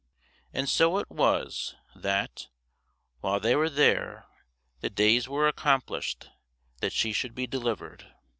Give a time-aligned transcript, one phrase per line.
[0.51, 2.47] And so it was, that,
[3.19, 4.25] while they were there,
[4.79, 6.27] the days were accomplished
[6.79, 8.11] that she should be delivered.